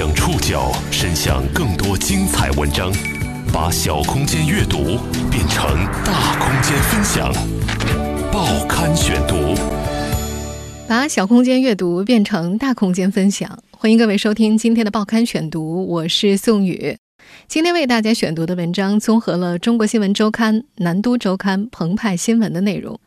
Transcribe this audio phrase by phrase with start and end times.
[0.00, 2.90] 将触角伸向更多精彩文章，
[3.52, 4.96] 把小空间阅读
[5.30, 7.30] 变成大空间分享。
[8.32, 9.54] 报刊选读，
[10.88, 13.62] 把小空间阅读变成大空间分享。
[13.72, 16.96] 欢迎各位收听今天的报刊选读，我是宋宇。
[17.46, 22.98] 今天为大家选读的文章综合了《中国新闻周刊》《南都周刊》《澎湃新闻》的内容，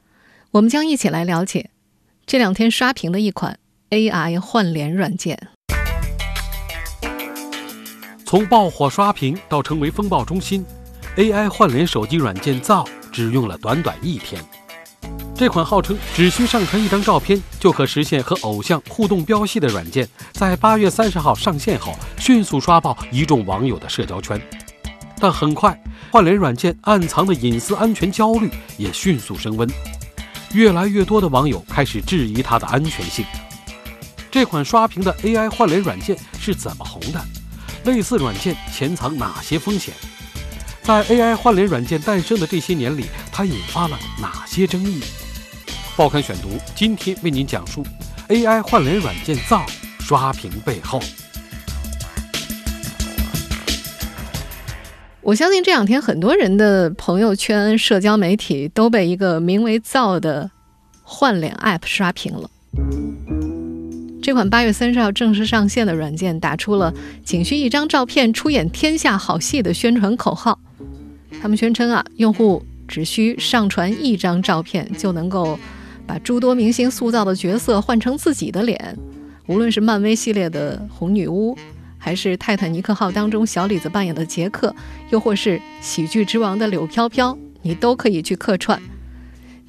[0.52, 1.72] 我们将一起来了解
[2.28, 3.58] 这两天刷屏的一款
[3.90, 5.48] AI 换脸软件。
[8.34, 10.66] 从爆火刷屏到成为风暴中心
[11.18, 14.44] ，AI 换脸手机软件造只用了短短一天。
[15.36, 24.42] 这款号称只需上传一张照片就可实现和偶像互动飙戏的软件，在八月三十号上线后，迅速刷爆一众网友的社交圈。
[25.20, 29.70] 但很快，换脸软件暗藏的隐私安全焦虑也迅速升温，
[30.54, 33.24] 越来越多的网友开始质疑它的安全性。
[34.32, 37.24] 这款刷屏的 AI 换脸软件是怎么红的？
[37.86, 39.94] 类似软件潜藏哪些风险？
[40.82, 45.02] 在 AI 换脸软件诞生的这些年里，它引发了哪些争议？
[45.96, 47.86] 报刊选读今天为您讲述
[48.28, 49.66] AI 换脸软件造
[50.00, 51.00] 刷屏背后。
[55.22, 60.52] 我相信这两天很多人的朋友圈、社交媒体都被一个名为“造”的
[61.02, 62.50] 换脸 App 刷屏了。
[64.24, 66.94] 这款八月三十号正式上线的软件，打出了
[67.26, 70.58] “仅需一张照片出演天下好戏”的宣传口号。
[71.42, 75.60] 他们宣称啊，用户只需上传一张照片，就能够
[76.08, 78.98] 把诸多明星塑造的角色换成自己的脸。
[79.48, 81.58] 无论是漫威系列的红女巫，
[81.98, 84.74] 还是泰坦尼克号当中小李子扮演的杰克，
[85.10, 88.82] 又或是喜剧之王的柳飘飘，你都可以去客串。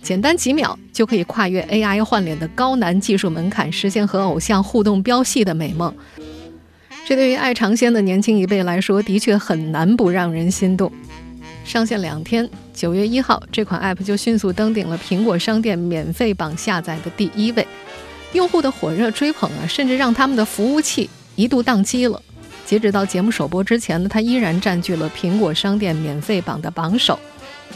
[0.04, 5.92] 简单几秒就可以跨越 AI 换脸的高难技术门槛，实现和偶像互动飙戏的美梦。
[7.06, 10.92] 这对于爱尝鲜的年轻一辈来说，的确很难不让人心动。
[11.64, 17.66] 上线两天，九月一号，这款 App 就迅速登顶了苹果商店免费榜下载的第一位。
[18.34, 22.20] 用户的火热追捧啊，甚至让他们的服务器一度宕机了。
[22.66, 27.18] 截止到节目首播之前呢，它依然占据了苹果商店免费榜的榜首。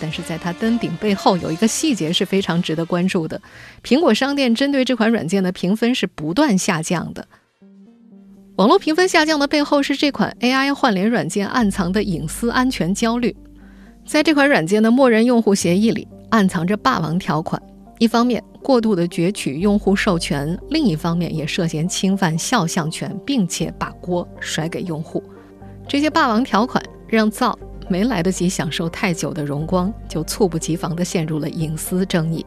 [0.01, 3.41] 但是在它登顶背后有一个细节是非常值得关注的：
[3.83, 7.27] 苹果商店针对这款软件的评分是不断下降的。
[8.57, 13.35] 网络评分下降的背后是这款 AI 换脸软件暗藏的隐私安全焦虑。
[14.05, 17.63] 在这款软件的默认用户协议里，暗藏着霸王条款：
[17.99, 25.23] 一方面过度的攫取用户授权，另一方面也涉嫌侵犯肖像权，并且把锅甩给用户。
[25.87, 27.57] 这些霸王条款让造。
[27.89, 32.45] 没来得及享受太久的荣光，就猝不及防地陷入了隐私争议。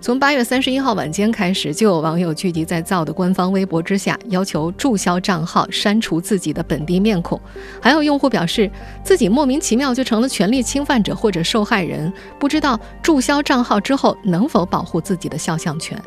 [0.00, 7.40] 从八月三十一号晚间开始，就有网友聚集在造的官方微博之下，要求注销账号、删除自己的本地面孔。
[7.80, 8.70] 还有用户表示，
[9.04, 16.00] 自己莫名其妙就成了权利侵犯者或者受害人，不知道注销账号之后能否保护自己的肖像权。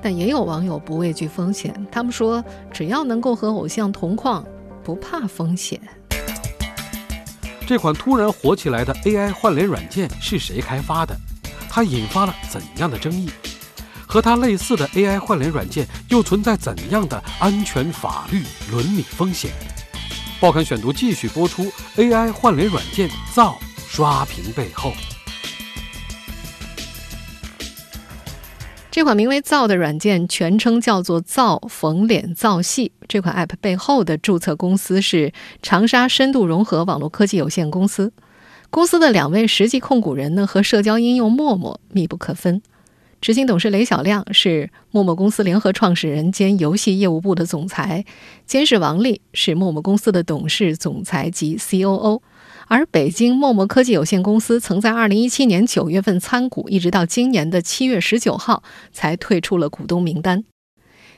[0.00, 4.44] 但也有网友不畏惧风险，他们说，只要能够和偶像同框，
[4.82, 5.80] 不怕风险。
[7.66, 11.16] 这款突然火起来的 AI 换脸软件是谁开发的？
[11.70, 13.30] 它引发了怎样的争议？
[14.06, 19.50] 和它类似的 AI 换脸软件又存在怎样的安全、法律、伦理风险？
[20.38, 23.58] 报刊选读继续播出 AI 换脸软件造
[23.88, 24.92] 刷屏背后。
[28.92, 32.92] 这款名为“造”的软件，全称叫做“造缝脸造戏”。
[33.08, 35.32] 这款 App 背后的注册公司是
[35.62, 38.12] 长沙深度融合网络科技有限公司。
[38.68, 42.60] 公司的两位实际控股人呢，和社交应用陌陌密不可分。
[43.22, 48.04] 执行董事雷小亮是陌陌公司联合创始人兼游戏业务部的总裁，
[48.44, 52.20] 监事王丽是陌陌公司的董事总裁及 COO。
[52.72, 60.44] 而北京陌陌科技有限公司曾在二零一七年九月份参股，一直到今年的七月十九号才退出了股东名单。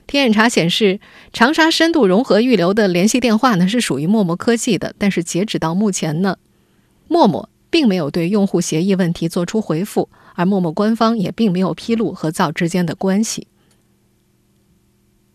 [0.08, 0.98] 天眼查显示，
[1.32, 6.38] 长沙深度融合预留的联系电话呢是属于陌陌科技的，但是截止到目前呢，
[7.06, 13.46] 陌陌并没有对用户协议问题做出回复，而陌陌官方也并没有披露和造之间的关系。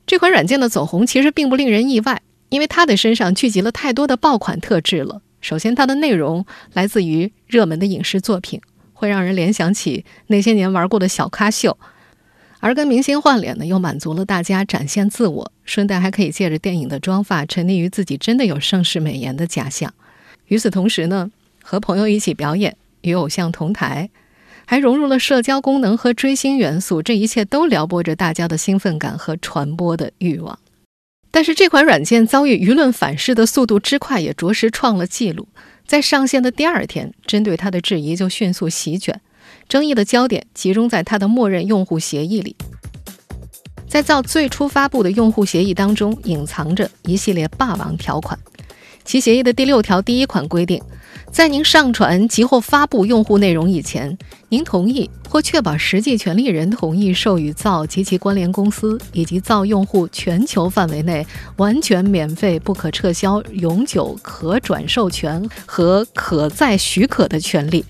[0.05, 5.21] 这款软件的走红其实并不令人意外，因为它的身上聚集了太多的爆款特质了。
[5.41, 8.59] 首先，它的内容来自于热门的影视作品，
[8.93, 11.71] 会让人联想起那些年玩过的小咖秀；
[12.59, 19.93] 而跟明星换脸呢，又满足了大家展现自我，顺带还可以借着电影的妆发，沉溺于自己真的有盛世美颜的假象。
[20.47, 21.31] 与此同时呢，
[21.63, 24.09] 和朋友一起表演，与偶像同台，
[24.65, 30.59] 还融入了社交功能和追星元素，这一切都撩拨着大家的兴奋感和传播的欲望。
[31.31, 35.47] 但是这款软件遭遇舆论反噬的速度之快，也着实创了纪录。
[35.85, 39.21] 在上线的第二天，针对它的质疑就迅速席卷，
[39.67, 42.55] 争议的焦点集中在它的默认用户协议里。
[43.87, 48.37] 在造最初发布的用户协议当中，隐藏着一系列霸王条款。
[49.03, 50.79] 其协议的第六条第一款规定，
[51.31, 54.17] 在您上传及或发布用户内容以前，
[54.49, 67.85] 您同意或确保实际权利人同意授予造及其关联公司以及造用户全球范围内完全免费、不可撤销、永久可转授权和可再许可的权利，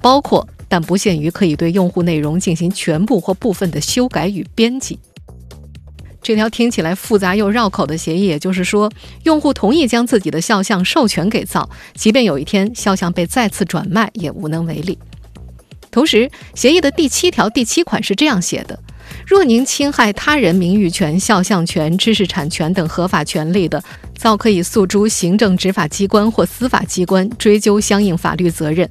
[0.00, 4.98] 包括但不限于可以对用户内容进行全部或部分的修改与编辑。
[6.22, 8.90] 这条听起来复杂又绕口的协议，也就是说，
[9.24, 14.98] 用户同意将自己的肖像授权给造，即便有一天肖像被再次转卖，也无能为力。
[15.90, 18.78] 同时，协议的第七条第七款是这样写的：
[19.26, 23.82] 若您侵害他人名誉权、肖像权、知识产权等合法权利的，
[24.16, 28.88] 造可以诉诸行政执法机关或司法机关，追究相应法律责任。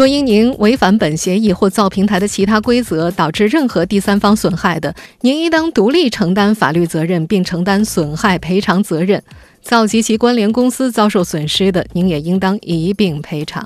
[0.00, 9.22] 若因您违反本协议或造平台的其他规则导致任何第三方损害的，您应当独立承担法律责任，并承担损害赔偿责任。
[9.60, 13.62] 造及其关联公司遭受损失的，您也应当一并赔偿。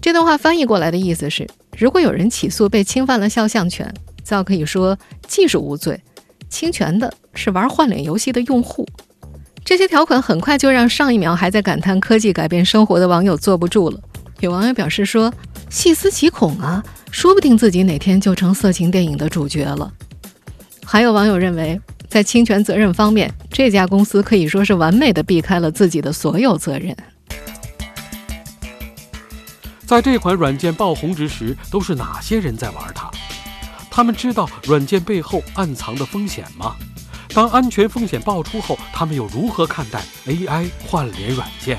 [0.00, 1.44] 这段话翻译过来的意思是：
[1.76, 3.92] 如果有人起诉被侵犯了肖像权，
[4.22, 4.96] 造可以说
[5.26, 6.00] 技术无罪，
[6.48, 8.86] 侵权的是玩换脸游戏的用户。
[9.64, 13.98] 这些条款很快就让上一秒还在感叹科技改变生活的网友坐不住了。
[14.40, 15.32] 有网友表示说
[15.70, 19.90] ：“细思极恐啊，说不定自己哪天就成色情电影的主角了。”
[20.84, 26.94] 还有网友认为，在侵权责任方面，这家公司可以说是完美的避开了自己的所有责任。
[29.86, 33.10] 在这款软件爆红之时，都是哪些人在玩它？
[33.90, 36.76] 他们知道软件背后暗藏的风险吗？
[37.32, 41.78] 当安全风险爆出后，他们又如何看待 AI 换脸软件？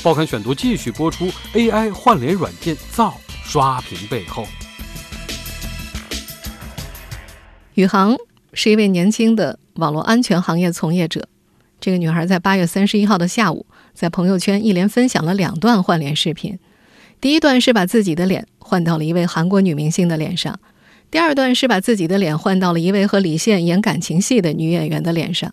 [0.00, 4.46] 报刊选读继续播出：AI 换脸软件造刷屏背后，
[7.74, 8.16] 宇航
[8.52, 11.28] 是一位年轻的网络安全行业从业者。
[11.80, 16.56] 这个女孩在八月三十一号的下午，在朋友圈一连分享了两段换脸视频。
[17.20, 20.60] 第一段是把自己的脸换到了一位韩国女明星的脸上，
[21.10, 25.52] 第二段是把自己的脸换到了一位和李现演感情戏的女演员的脸上。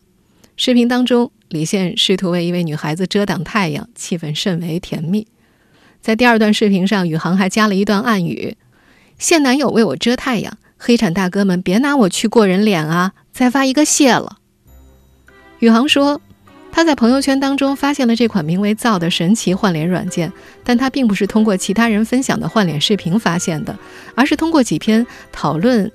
[0.58, 5.28] 视频当中，李现试图为一位女孩子遮挡太阳，气氛甚为甜蜜。
[6.00, 8.56] 在第二段视频上，宇航还加了一段暗语
[9.20, 14.38] ：“现男友为我遮太阳，黑产大哥们别拿我去过人脸啊！”再发一个谢了。
[15.60, 16.22] 宇航说，
[16.72, 20.32] 他在朋友圈当中发现了这款名为“造”的神奇换脸软件，
[20.64, 23.78] 但他并不是通过其他人分享的换脸视频发现的，
[24.16, 25.92] 而是通过几篇讨论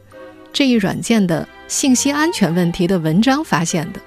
[0.52, 4.00] 这一软件的信息安全问题的文章发现的。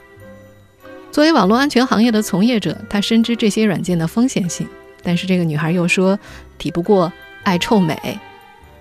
[1.14, 4.68] 作为网络安全行业的从业者，他深知这些软件的风险性。
[5.04, 6.18] 但是这个女孩又说，
[6.58, 7.14] 抵不过
[7.44, 8.20] 爱臭美。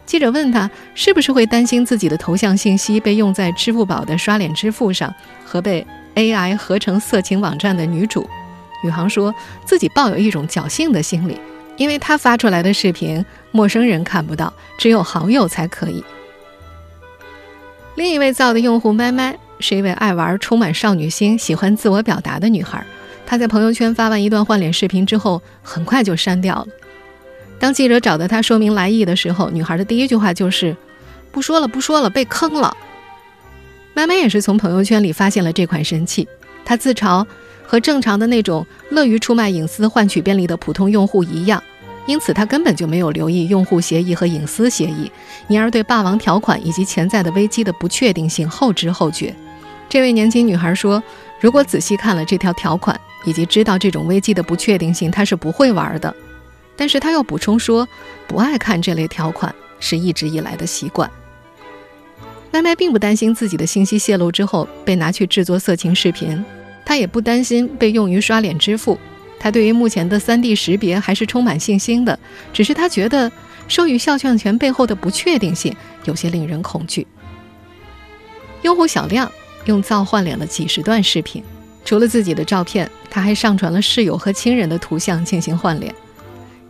[0.06, 5.14] 记者问她，是不是会担心自己的头像信息被用在支付宝的刷脸支付上，
[5.44, 8.26] 和被 AI 合成色情网站的女主？
[8.82, 9.34] 宇航说
[9.66, 11.38] 自己抱有一种侥幸的心理，
[11.76, 16.02] 因为他发出来的视频，陌生人看不到，只有好友才可以。
[17.94, 19.38] 另一位造的用户麦麦。
[19.62, 22.84] 是一位爱玩、充满少女心、喜欢自我表达的女孩。
[23.24, 26.66] 她在朋友圈发完一段换脸视频之后，很快就删掉了。
[27.58, 30.76] 当记者找到她说明来意的时候，女孩的第一句话就是
[31.32, 32.76] ：“不说了，不说了，被坑了。”
[33.94, 36.26] 麦麦也是从朋友圈里发现了这款神器。
[36.64, 37.24] 她自嘲，
[37.64, 41.62] 和正常的那种乐于出卖隐私、换取便利的普通用户一样。
[42.06, 45.10] 因此，她根本就没有留意用户协议和隐私协议，
[45.46, 49.32] 因而对霸王条款以及潜在的危机的不确定性后知后觉。
[49.92, 51.02] 这位年轻女孩说
[51.38, 56.16] ：“如果仔细看了这条条款，以及知道这种危机的不确定性，她是不会玩的。”
[56.74, 57.86] 但是她又补充说
[58.26, 61.10] ：“不爱看这类条款是一直以来的习惯。”
[62.50, 66.42] 麦麦并不担心自己的信息泄露之后被拿去制作色情视频，
[66.86, 68.98] 她也不担心被用于刷脸支付。
[69.38, 72.18] 她对于目前的 3D 识别还是充满信心的，
[72.50, 73.30] 只是她觉得
[73.68, 77.06] 授予肖像权背后的不确定性有些令人恐惧。
[78.62, 79.30] 用户小亮。
[79.66, 81.42] 用造换脸了几十段视频，
[81.84, 85.94] 除了自己的照片，他还上传了室友和亲人的图像进行换脸。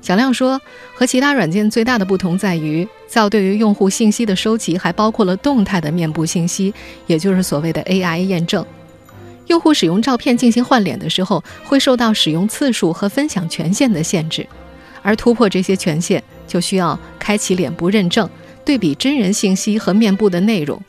[0.00, 0.61] 小亮说，
[0.94, 6.75] 和其他软件最大的不同在于，造对于用户信息的收集还包括了动态的面部信息，
[7.06, 8.66] 也就是所谓的 AI 验证。
[9.46, 14.46] 用户使用照片进行换脸的时候，会受到使用次数和分享权限的限制，
[15.02, 18.28] 而突破这些权限，就需要开启脸部认证，
[18.64, 20.82] 对比真人信息和面部的内容。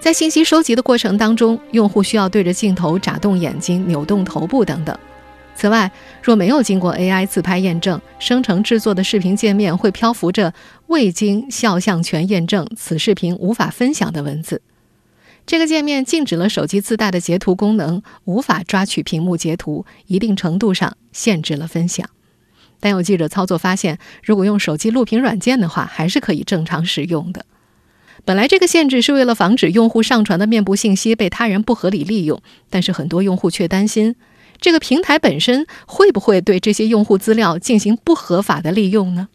[0.00, 4.98] 在信息收集的过程当中，用户需要对着镜头眨动眼睛、扭动头部等等。
[5.54, 5.92] 此外，
[6.22, 10.54] 若没有经过 AI 自拍验证，生成制作的视频界面会漂浮着
[10.88, 14.62] “未经肖像权验证，此视频无法分享”的文字。
[15.44, 22.08] 这个界面禁止了手机自带的截图功能，无法抓取屏幕截图，一定程度上限制了分享。
[22.80, 27.44] 但有记者操作发现，如果用手机录屏软件的话，还是可以正常使用的。
[28.24, 34.14] 本来这个限制是为了防止用户上传的面部信息被他人不合理利用，但是很多用户却担心，
[34.60, 39.28] 这个平台本身会不会对这些用户资料进行不合法的利用呢？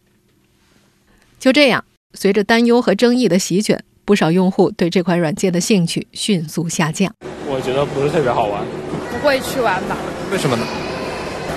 [1.38, 7.12] 就这样，随着担忧和争议的席卷，不少用户对这款软件的兴趣迅速下降。
[7.46, 8.64] 我觉得不是特别好玩，
[9.10, 9.96] 不会去玩吧？
[10.30, 10.66] 为什么呢？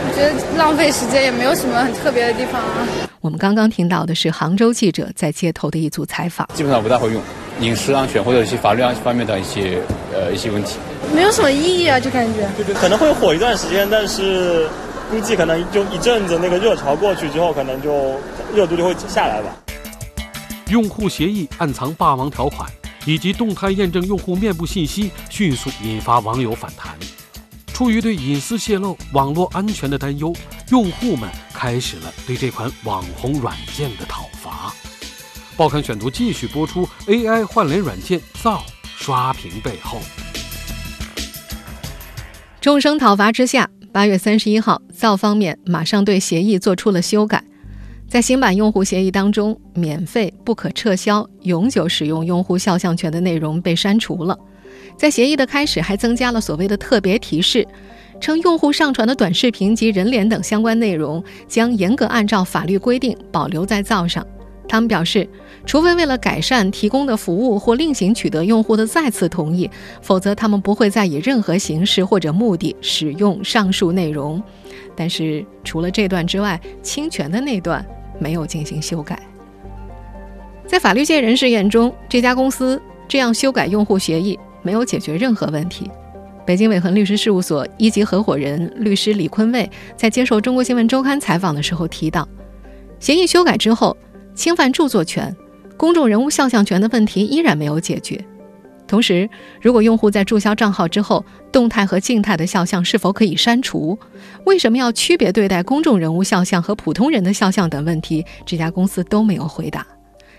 [0.02, 2.88] 我觉得浪费时间，也没有什么很特别的地方啊。
[3.22, 6.48] 我们刚刚听到的是杭州记者在街头的一组采访。
[6.54, 7.22] 基本上不太会用，
[7.60, 9.82] 饮食安全或者一些法律安方面的一些
[10.14, 10.78] 呃一些问题，
[11.14, 12.48] 没有什么意义啊，就感觉。
[12.56, 14.68] 对对，可能会火一段时间，但是
[15.12, 18.16] 估计可能就一阵子那个热潮过去之后，可能就
[18.56, 19.50] 热度就会下来吧。
[20.70, 22.70] 用户协议暗藏霸王条款，
[23.06, 26.94] 以及动态验证用户面部信息，迅速引发网友反弹。
[27.80, 30.36] 出于对隐私泄露、网络安全的担忧，
[30.70, 34.74] 用户们开始了对这款网红软件的讨伐。
[35.56, 40.02] 报刊选读继续播出 AI 换脸软件造刷屏背后。
[42.60, 47.42] 众生讨伐之下，八月三十一号，造方面马上对协议做出了修改，
[48.10, 54.38] 在新版用户协议当中，免费、不可撤销、永久使用用户肖像权的内容被删除了。
[55.00, 57.66] 在协议的开始，还增加了所谓的特别提示，
[58.20, 64.28] 称用户上传的短视频及人脸等相关内容将严格按照法律规定保留在灶上。
[64.68, 65.26] 他们表示，
[65.66, 74.44] 除非为了改善提供的服务或另行取得用户的再次同意，否则他们不会再以任何形式或者目的使用上述内容。
[74.98, 77.84] 但是，除了这段之外，侵权的那段
[78.20, 79.18] 没有进行修改。
[80.68, 84.38] 在法律界人士眼中，这家公司这样修改用户协议。
[84.70, 85.90] 没有解决任何问题。
[86.46, 92.30] 北京伟恒律师事务所一级合伙人律师李坤卫在接受《中国新闻周刊》采访的时候提到，
[93.00, 93.98] 协议修改之后，
[94.36, 95.36] 侵犯著作权、
[95.76, 98.24] 公众人物肖像权的问题依然没有解决。
[98.88, 99.28] 同时，
[99.60, 103.98] 如果用户在注销账号之后，动态和静态的肖像是否可以删除？
[104.46, 109.84] 为什么要区别对待公众人物肖像和普通人的肖像等问题，这家公司都没有回答。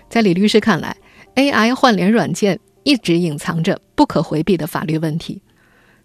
[0.07, 0.95] 在李律师看来
[1.35, 2.57] ，AI 换脸软件。
[2.83, 5.41] 一直隐藏着不可回避的法律问题，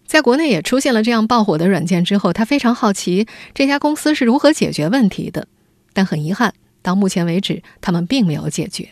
[0.06, 5.49] 在国内也出现了这样爆火的软件之后，他非常好奇这家公司是如何解决问题的。
[5.92, 6.52] 但很遗憾，
[6.83, 8.88] 到目前为止，他们并没有解决。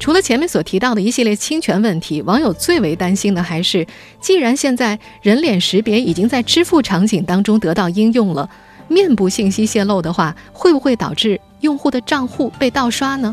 [0.00, 3.86] 除了前面所提到的一系列侵权问题，网友最为担心的还是，
[4.20, 8.50] 既然现在人脸识别已经在支付场景当中得到应用了，
[8.88, 13.32] 面部信息泄露的话，会不会导致用户的账户被盗刷呢？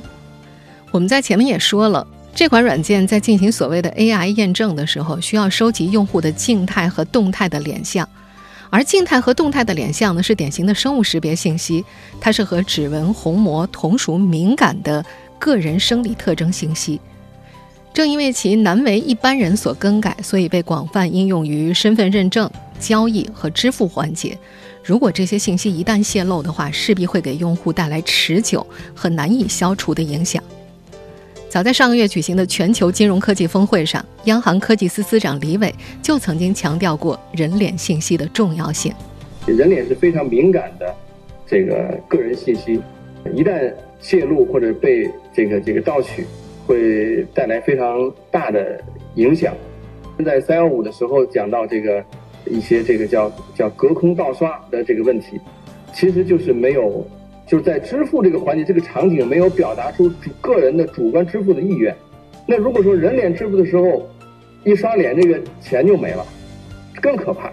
[0.92, 2.06] 我们在前面也说了。
[2.36, 8.08] 这款软件在进行所谓的 AI 验证的时候，需要收集用户的静态和动态的脸像，
[8.70, 11.84] 而静态和动态的脸像呢，是典型的生物识别信息，
[12.22, 15.04] 它是和指纹、虹膜同属敏感的
[15.38, 17.02] 个人生理特征信息。
[17.94, 24.38] 正因为其难为一般人所更改，所以被广泛应用于身份认证、交易和支付环节。
[24.82, 30.42] 如果这些信息一旦泄露的话，势必会给用户带来持久和难以消除的影响。
[31.50, 38.94] 早在上个月举行的全球金融科技峰会上，央行科技司司长李伟就曾经强调过人脸信息的重要性。
[39.48, 40.94] 人脸是非常敏感的
[41.48, 42.80] 这个个人信息，
[43.34, 46.24] 一旦泄露或者被这个这个盗取，
[46.68, 48.80] 会带来非常大的
[49.16, 49.52] 影响。
[50.24, 52.04] 在三幺五的时候讲到这个
[52.46, 55.40] 一些这个叫叫隔空盗刷的这个问题，
[55.96, 57.04] 其实就是没有。
[57.50, 61.96] 就是在支付这个环节，这个场景没有表达出主个人的主观支付的意愿。
[62.46, 64.08] 那如果说人脸支付的时候，
[64.64, 66.24] 一刷脸，这个钱就没了，
[67.02, 67.52] 更可怕。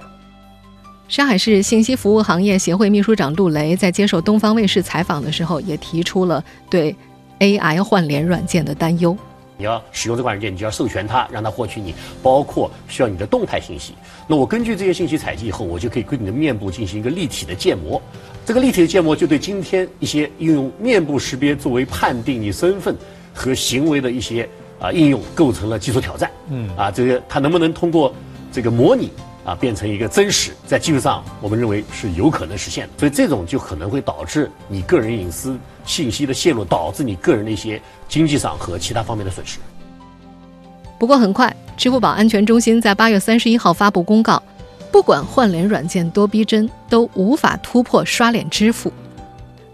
[1.08, 6.94] 上海市信息服务行业协会秘书长陆雷在接受东方卫视采访的时候，也提出了对
[7.38, 9.16] AI 换脸软件的担忧。
[9.58, 13.94] 你要使用这款软件，你就要授权它，让它获取你包括需要你的动态信息。
[14.26, 18.00] 那我根据这些信息采集以后，我就可以对你的面部进行一个立体的建模。
[18.44, 22.96] 这个立体的建模就对今天一些应用面部识别作为判定你身份
[23.34, 24.48] 和行为的一些
[24.78, 26.30] 啊应用构成了技术挑战。
[26.48, 28.14] 嗯，啊，这个它能不能通过
[28.52, 29.10] 这个模拟
[29.46, 32.92] 啊变成一个真实，在技术上我们认为是有可能实现的。
[32.98, 39.58] 所以这种就可能会导致你个人隐私信息的泄露，导致你个人的一些经济上和其他方面的损失。
[40.98, 44.42] 不过很快，支付宝安全中心在八月三十一号发布公告，
[44.90, 48.92] 不管换脸软件多逼真，都无法突破刷脸支付。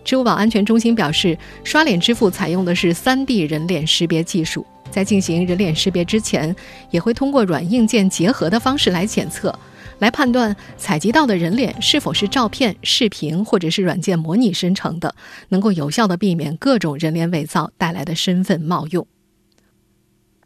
[0.05, 6.55] 支付宝安全中心表示，刷脸支付采用的是 3D 人脸识别技术，在进行人脸识别之前，
[6.91, 9.59] 也会通过软硬件结合的方式来检测，
[9.99, 15.15] 来判断采集到的人脸是否是照片、视频或者是软件模拟生成的，
[15.49, 19.07] 能够有效的避免各种人脸伪造带来的身份冒用。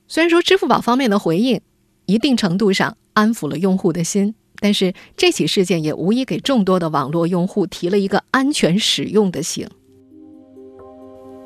[0.07, 1.61] 虽然说支付宝方面的回应，
[2.07, 4.35] 一定程度上安抚了用户的心。
[4.59, 9.69] 但是这起事件也无疑给众多的网络用户提了一个安全使用的醒。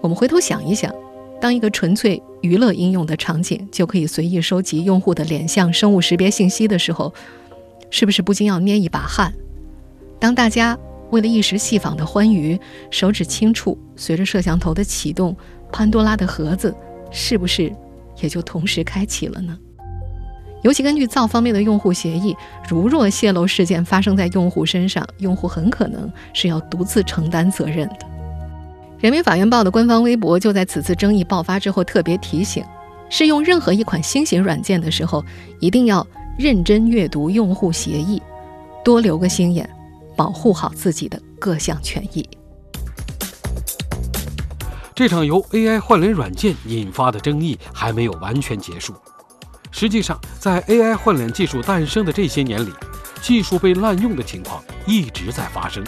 [0.01, 0.95] 我们回头想一想，
[1.41, 7.13] 当一个纯粹娱乐应用的场景就可以随意收集用户的脸像、生物识别信息的时候，
[7.91, 9.33] 是不是不禁要捏一把汗？
[10.19, 10.79] 当大家
[11.11, 12.59] 为了一时戏仿的欢愉，
[12.91, 15.37] 手指轻触，随着摄像头的启动，
[15.73, 16.75] 潘多拉的盒子
[17.11, 17.73] 是不是
[18.21, 19.59] 也就同时开启了呢？
[20.63, 22.37] 尤其根据造方面的用户协议，
[22.69, 28.10] 如若泄露事件发生在用户身上，用户很可能是要独自承担责任的。
[29.01, 32.63] 人民法院报的官方微博就在此次争议爆发之后特别提醒：
[33.09, 35.25] 试用任何一款新型软件的时候，
[35.59, 36.07] 一定要
[36.39, 38.21] 认真阅读用户协议，
[38.85, 39.69] 多留个心眼，
[40.15, 42.29] 保护好自己的各项权益。
[44.95, 48.93] 这场由 AI 换脸软件引发的争议还没有完全结束。
[49.71, 52.71] 实际上，在 AI 换脸技术诞生的这些年里，
[53.23, 55.83] 技术被滥用的情况一直在发生。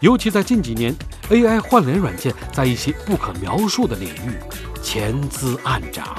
[0.00, 0.94] 尤其在近几年
[1.28, 4.38] ，AI 换脸软件在一些不可描述的领域
[4.82, 6.16] 潜滋暗长。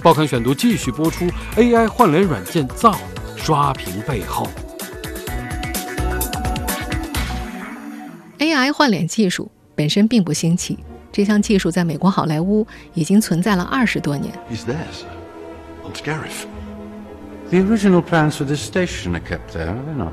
[0.00, 2.96] 报刊选读继续播出：AI 换脸软件造
[3.36, 4.46] 刷屏背后。
[8.38, 10.78] AI 换脸技术本身并不新奇，
[11.10, 14.32] 这项技术在美国好莱坞已经存在了二十多年。
[17.50, 20.12] The original plans for this station are kept there, are they not?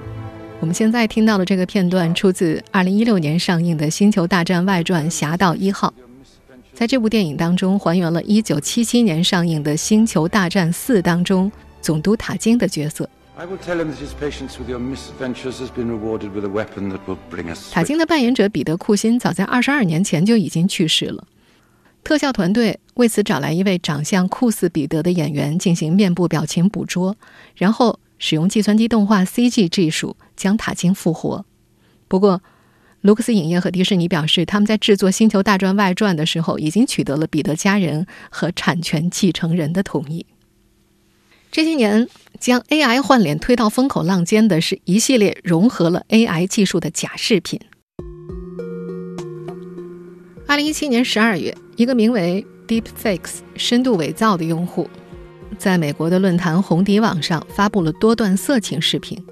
[0.65, 5.94] 我们现在听到的这个片段出自2016年上映的《星球大战外传：侠盗一号》。
[6.74, 13.07] 在这部电影当中，还原了1977年上映的《星球大战四》当中总督塔金的角色。
[17.72, 21.27] 塔金的扮演者彼得·库辛早在22年前就已经去世了。
[22.03, 27.16] 特效团队为此找来一位长相酷似彼得的演员进行面部表情捕捉，
[27.55, 31.45] 然后使用计算机动画 CG 技术将塔金复活。
[32.07, 32.41] 不过，
[33.01, 40.25] 卢克斯影业和迪士尼表示，他们在制作《星球大战外传》的时候已经取得了彼得家人和产权继承人的同意。
[41.51, 42.07] 这些年，
[42.39, 47.59] 将 AI 换脸推到风口浪尖的是一系列融合了 AI 技术的假饰品。
[50.47, 54.89] 二零一七年十二月，一个名为 Deepfakes 深度伪造的用户，
[55.58, 59.24] 在美国的论坛红底网上发布了多段色情视频。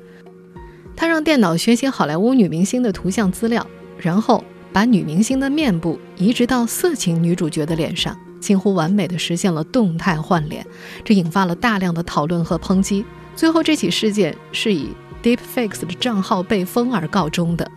[0.95, 3.65] 他让电脑学习好莱坞女明星的图像资料，
[3.97, 10.65] 然后把女明星的面部移植到色情女主角的脸上，近乎完美的实现了动态换脸。
[11.03, 13.05] 这引发了大量的讨论和抨击。
[13.35, 14.89] 最后，这起事件是以
[15.21, 17.69] Deepfake 的账号被封而告终的。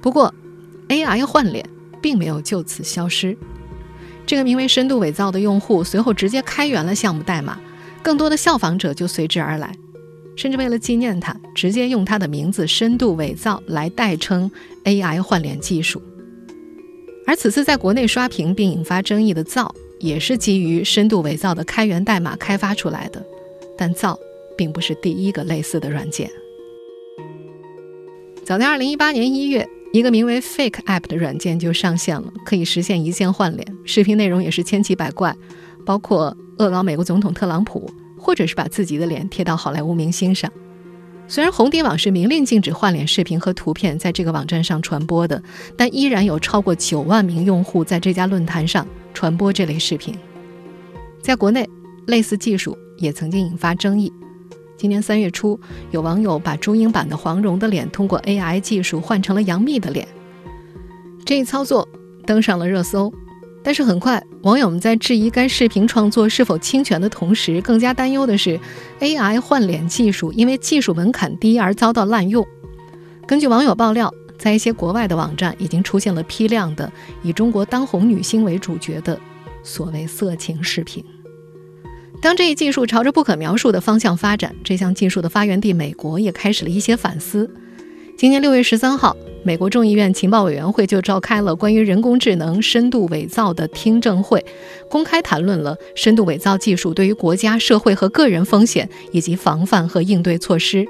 [0.00, 0.34] 不过
[0.88, 1.64] ，AI 换脸。
[2.02, 3.36] 并没有就此消失。
[4.30, 7.58] 这个名为“深度伪造”的用户随后直接开源了项目代码，
[8.00, 9.74] 更多的效仿者就随之而来，
[10.36, 14.48] 甚至为了纪念他，直接用他的名字“深度伪造”来代称
[14.84, 16.00] AI 换脸技术。
[17.26, 23.20] 而此次在国内刷屏并引发争议的“造”，也是基于“深度伪造”的开源代码开发出来的。
[23.76, 24.16] 但“造”
[24.56, 26.30] 并不是第一个类似的软件。
[28.44, 29.68] 早在2018年1月。
[29.92, 35.34] 一个名为 Fake App 的软件就上线了，可以实现一键换脸，视频内容也是千奇百怪，
[35.84, 40.50] 包括恶搞美国总统特朗普，或者是把自己的脸贴到好莱坞明星上。
[41.26, 45.42] 虽然红底网是明令禁止换脸视频和图片在这个网站上传播的，
[45.76, 50.14] 但依然有超过九万名用户在这家论坛上传播这类视频。
[51.20, 51.68] 在国内，
[52.06, 54.12] 类似技术也曾经引发争议。
[54.80, 60.08] 今年三月初，有网友把朱茵版的黄蓉的脸通过 AI 技术换成了杨幂的脸，
[61.22, 61.86] 这一操作
[62.24, 63.12] 登上了热搜。
[63.62, 68.58] 但是很快，网友们在质疑该视频创作是否侵权的同时，更加担忧的是
[69.00, 72.42] AI 换脸技术因为技术门槛低而遭到滥用。
[73.26, 76.90] 根据网友爆料，在一些国外的网站已经出现了批量的
[77.22, 79.20] 以中国当红女星为主角的
[79.62, 81.04] 所谓色情视频。
[82.22, 87.50] 当这一技术朝着不可描述的方向发展，这项技术的发源地美国也开始了一些反思。
[88.18, 94.44] 今年六月十三号，美国众议院情报委员会就召开了关于人工智能深度伪造的听证会，
[94.90, 100.86] 公开谈论了深度伪造技术对于国家、社会和个人风险以及防范和应对措施。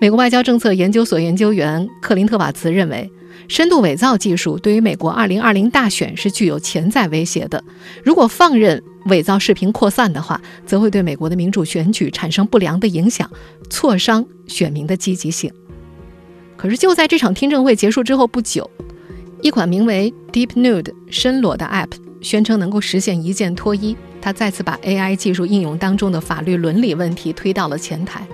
[0.00, 3.12] 美国外交政策研究所研究员克林特瓦茨认为，
[3.48, 7.62] 深度伪造技术对于美国2020大选是具有潜在威胁的。
[8.02, 13.30] 如果放任伪造视频扩散的话，则会对美国的民主选举产生不良的影响，
[13.68, 15.52] 挫伤选民的积极性。
[16.56, 18.70] 可是就在这场听证会结束之后不久，
[19.42, 21.90] 一款名为 Deep Nude 深裸的 App
[22.22, 23.94] 宣称能够实现一键脱衣。
[24.22, 28.26] 它再次把 AI 技术应用当中的法律伦理问题推到了前台。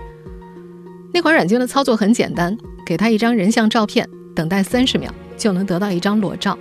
[1.17, 6.59] 那款软件的操作很简单，给他一张人像照片，等待三十秒就能得到一张裸照。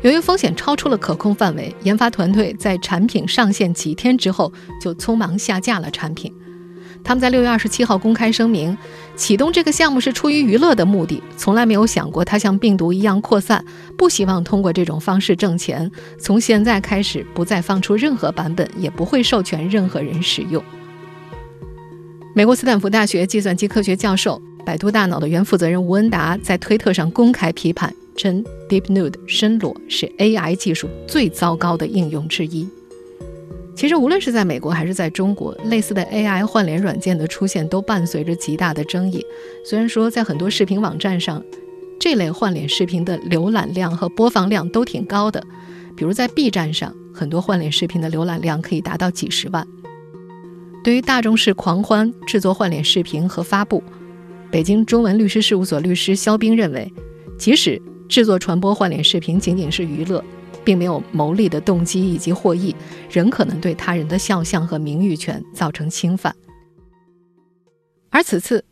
[0.00, 6.32] 由于风险超出了可控范围，研发团队在产品上线几天之后就匆忙下架了产品。
[7.04, 8.74] 他们在六月二十七号公开声明，
[9.16, 13.62] 启动这个项目是出于娱乐的目的，从来没有想过它像病毒一样扩散，
[13.98, 15.90] 不希望通过这种方式挣钱。
[16.18, 20.64] 从现在开始，不再放出任何版本，也不会授权任何人使用。
[22.40, 32.66] 美国斯坦福大学计算机科学教授、百度大脑的原负责人吴恩达在推特上公开批判，称 Deep Nude 深裸是 AI 技术最糟糕的应用之一。
[33.76, 39.22] 其实，无论是在美国还是在中国，类似的 AI 换脸软件的出现都伴随着极大的争议。
[39.62, 41.44] 虽然说在很多视频网站上，
[41.98, 45.44] 这类换脸视频的浏览量和播放量都挺高的，
[45.94, 49.68] 比如在 B 站上，很多换脸视频的浏览量可以达到几十万。
[50.82, 53.82] 对于大众式狂欢制作换脸视频和发布，
[54.50, 56.92] 北京中文律师事务所律师肖斌认为，
[57.38, 60.24] 即使制作传播换脸视频仅仅是娱乐。
[60.62, 62.76] 并没有牟利的动机以及获益，
[63.10, 66.36] 仍可能对他人的肖像和名誉权造成侵犯。
[68.10, 68.62] 而此次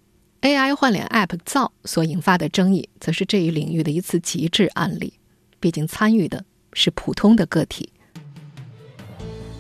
[0.43, 5.15] AI 换脸 App 造所引发的争议，则是这一领域的一次极致案例。
[5.59, 6.45] 毕竟参与的
[6.75, 7.91] 是普通的个体。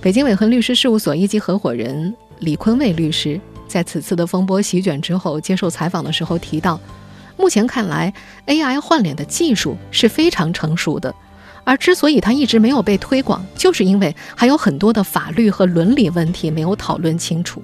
[0.02, 6.80] 北京伟恒律师事务所一级合伙人李坤卫律师在此次的风波席卷之后接受采访的时候提到，
[7.36, 8.12] 目前看来
[8.46, 11.14] ，AI 换脸的技术是非常成熟的。
[11.64, 17.62] 而之所以它一直没有被推广，就是因为还有很多的法律和伦理问题没有讨论清楚。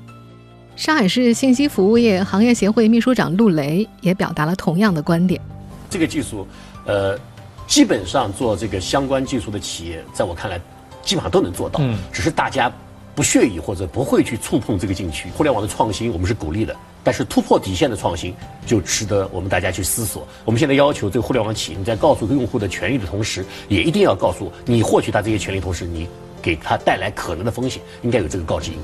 [0.76, 5.40] 上海市信息服务业行业协会秘书长陆雷也表达了同样的观点。
[5.88, 6.46] 这个技术，
[6.84, 7.18] 呃，
[7.66, 10.60] 基本上做这个相关技术的企业，在我看来，
[11.02, 12.70] 基本上都能做到，嗯只是大家
[13.14, 15.28] 不屑于或者不会去触碰这个禁区。
[15.36, 16.74] 互联网的创新，我们是鼓励的。
[17.02, 20.26] 但是突破底线的创新就值得我们大家去思索。
[20.44, 26.08] 我们现在要求这个互联网企业，你在告诉用户的权利的同时，也一定要告诉你获取他这些权利同时，你
[26.40, 28.78] 给他带来可能的风险，应该有这个告知义务。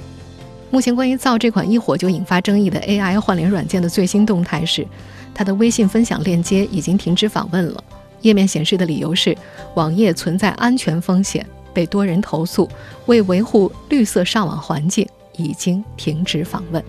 [0.70, 4.86] 目前关于造这款一火就引发争议的 AI 换脸软件的最新动态是，
[5.34, 7.82] 它的微信分享链接已经停止访问了。
[8.20, 9.34] 页面显示的理由是
[9.76, 12.68] 网页存在安全风险，被多人投诉，
[13.06, 15.06] 为维护绿色上网环境，
[15.36, 16.82] 已经停止访问。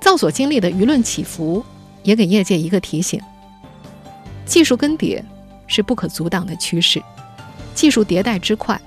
[0.00, 1.64] 造所经历的舆论起伏，
[2.02, 3.20] 也给业界一个提醒：
[4.44, 5.22] 技术更迭
[5.66, 7.02] 是不可阻挡的趋势，
[7.74, 8.80] 技术迭代之快，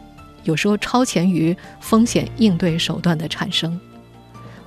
[0.44, 3.80] 有时候超前于风险应对手段的产生。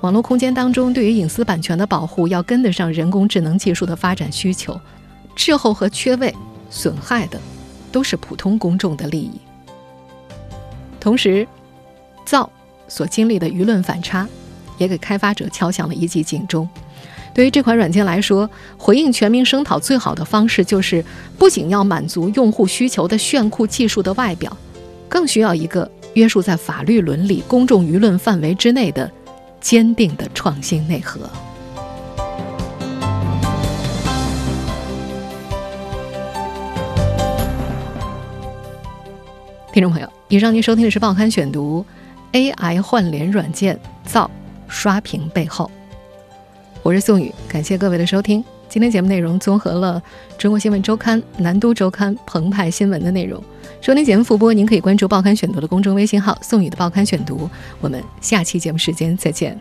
[0.01, 4.81] 网络空间当中，对于隐私版权的保护要跟得上人工智能技术的发展需求，
[5.37, 6.35] 滞后和缺位
[6.69, 7.39] 损害的
[7.91, 9.41] 都是普通公众的利益。
[10.99, 11.47] 同时，
[12.25, 12.51] 造
[12.89, 14.29] 所经历的舆论反差。
[14.79, 16.67] 也给开发者敲响了一记警钟。
[17.35, 18.49] 对于这款软件来说，
[18.79, 21.05] 回应全民声讨最好的方式就是，
[21.37, 24.57] 不仅要满足用户需求的炫酷技术的外表，
[25.07, 29.11] 更需要一个约束在法律伦理、公众舆论范围之内的
[29.61, 31.29] 坚定的创新内核。
[39.73, 41.85] 听众朋友，以上您收听的是《报刊选读》
[42.57, 44.29] ，AI 换脸软件造。
[44.67, 45.71] 刷屏背后，
[46.83, 48.45] 我是宋宇，感谢各位的收听。
[48.69, 50.01] 今天节目内容综合了
[50.37, 53.43] 《中国新闻周刊》《南都周刊》《澎湃新闻》的内容。
[53.81, 57.51] 收听节目复播，您可以关注《报刊选读》的公众微信号“宋宇的报刊选读”。
[57.81, 59.59] 我们下期节目时间再见。